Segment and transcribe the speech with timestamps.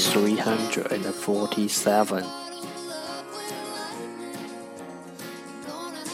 [0.00, 2.24] three hundred and forty-seven。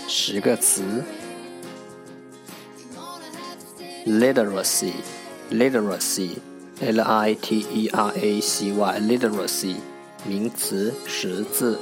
[0.08, 1.04] 十个词：
[4.04, 9.76] literacy，literacy，l i t e r a c y，literacy，
[10.26, 11.78] 名词，识字；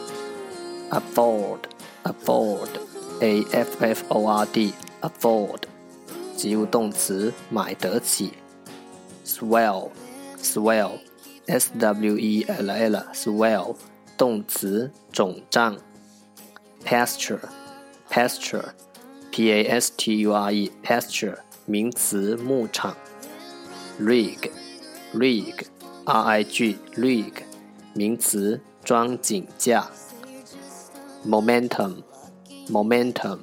[0.91, 5.63] afford，afford，a f f o r d，afford，
[6.37, 8.33] 及物动词，买得起；
[9.25, 10.99] swell，swell。
[11.48, 13.76] S W E L L swell
[14.18, 15.78] 动词肿胀
[16.84, 17.40] ，pasture
[18.10, 18.70] pasture
[19.32, 22.96] P A S T U R E pasture 名词牧场
[24.00, 24.50] ，rig
[25.14, 25.66] rig
[26.06, 27.34] R I G rig
[27.94, 29.88] 名词装井架
[31.28, 32.04] ，momentum
[32.70, 33.40] momentum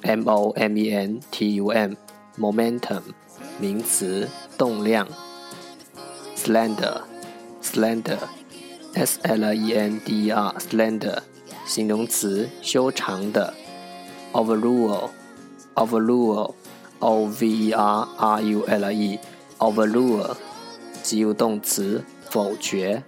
[0.00, 1.92] M O M E N T U M
[2.38, 3.02] momentum
[3.58, 5.06] 名词动量
[6.36, 7.02] ，slender
[7.64, 11.22] slender，s l e n d e r，slender，
[11.66, 13.54] 形容词，修长的。
[14.32, 20.36] overrule，overrule，o v e r r u l e，overrule，
[21.02, 23.02] 及物动词，否决。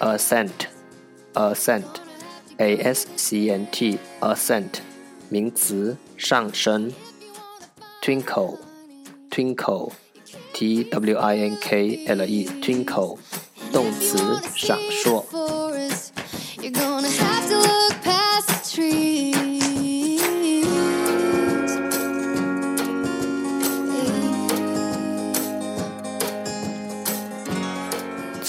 [0.00, 4.78] assent，assent，a s c n t，assent，
[5.28, 6.90] 名词，上升。
[8.02, 13.18] twinkle，twinkle，t w i n k l e，twinkle。
[13.75, 14.17] 动词
[14.55, 15.23] 闪烁。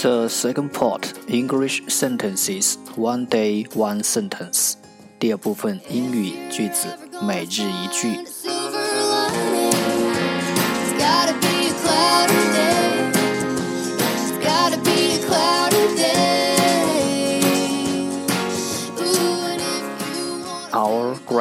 [0.03, 4.75] The second part English sentences one day one sentence。
[5.21, 6.89] 第二部分英语句子
[7.23, 8.36] 每日一句。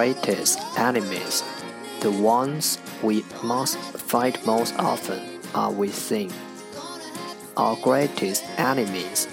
[0.05, 1.43] greatest enemies,
[2.01, 5.19] the ones we must fight most often,
[5.53, 6.31] are within.
[7.57, 9.27] Our greatest enemies,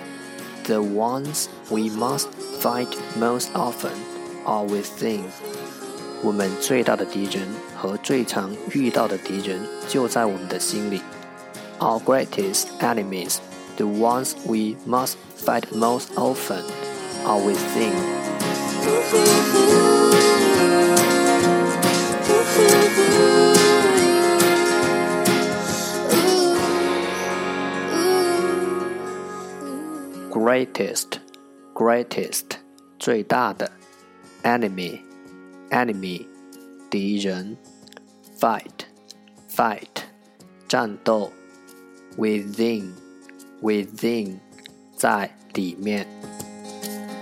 [0.65, 2.29] the ones we must
[2.61, 3.93] fight most often,
[4.45, 5.25] are within.
[6.23, 7.47] 我们最大的敌人
[7.77, 11.01] 和最常遇到的敌人就在我们的心里。
[11.79, 13.39] Our greatest enemies,
[13.77, 16.65] the ones we must fight most often,
[17.25, 17.93] are within.
[30.43, 31.21] greatest
[31.75, 32.59] greatest
[32.99, 33.71] 最大的
[34.43, 35.01] enemy
[35.71, 36.27] enemy
[36.91, 37.56] 敌人
[38.39, 38.87] fight
[39.49, 40.05] fight
[40.69, 41.33] 战斗
[42.17, 42.93] within
[43.62, 44.39] within
[44.97, 46.06] 在里面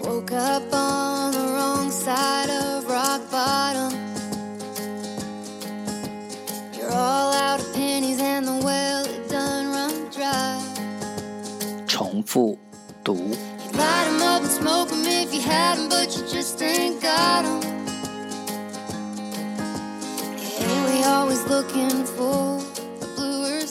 [0.02, 3.92] Woke up on the wrong side of rock bottom
[6.72, 10.60] You're all out of pennies and the well it done run dry
[11.86, 12.58] 重复
[13.13, 13.51] 读。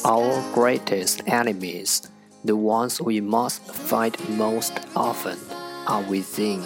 [0.05, 2.03] Our greatest enemies,
[2.45, 5.39] the ones we must fight most often,
[5.87, 6.65] are within.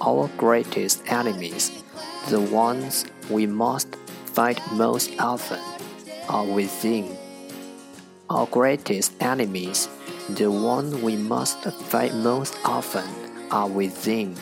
[0.00, 1.72] Our greatest enemies,
[2.28, 3.96] the ones we must
[4.26, 5.60] fight most often,
[6.28, 7.16] are within.
[8.28, 9.88] Our greatest enemies
[10.34, 13.04] the one we must fight most often
[13.50, 14.34] are within.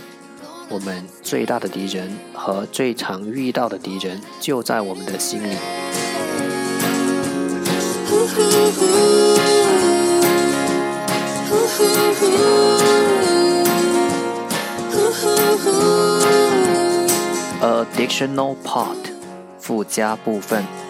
[0.68, 5.56] 我们最大的敌人和最常遇到的敌人就在我们的心里。
[17.62, 18.96] Additional part
[19.58, 20.64] 附加部分。《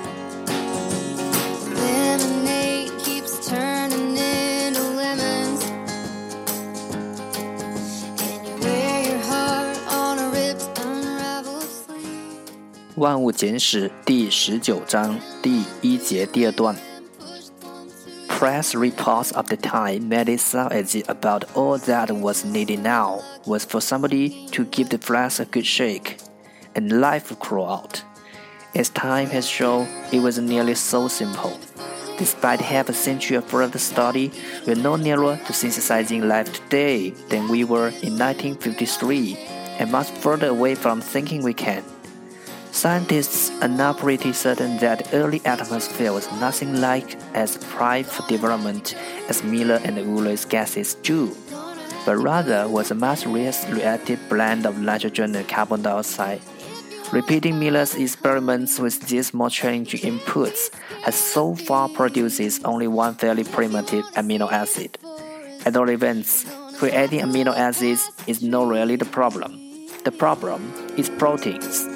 [12.96, 16.76] 万物简史》第十九章第一节第二段。
[18.28, 23.22] Press reports of the time made it sound as if about all that was needed now
[23.46, 26.18] was for somebody to give the flask a good shake,
[26.74, 28.02] and life would crawl out.
[28.74, 31.58] As time has shown, it was nearly so simple.
[32.18, 34.32] Despite half a century of further study,
[34.66, 39.38] we're no nearer to synthesizing life today than we were in 1953,
[39.80, 41.84] and much further away from thinking we can.
[42.77, 48.95] Scientists are now pretty certain that early atmosphere was nothing like as ripe for development
[49.31, 51.35] as Miller and Urey's gases do,
[52.05, 56.43] but rather was a less reactive blend of nitrogen and carbon dioxide.
[57.15, 60.69] Repeating Miller's experiments with these more challenging inputs
[61.03, 64.99] has so far produced only one fairly primitive amino acid.
[65.65, 66.45] At all events,
[66.77, 69.59] creating amino acids is not really the problem.
[70.05, 71.96] The problem is proteins.